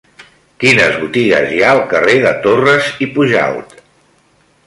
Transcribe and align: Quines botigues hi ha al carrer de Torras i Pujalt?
Quines 0.61 0.95
botigues 1.01 1.49
hi 1.57 1.61
ha 1.65 1.67
al 1.73 1.81
carrer 1.91 2.17
de 2.25 2.33
Torras 2.47 2.89
i 3.07 3.11
Pujalt? 3.17 3.77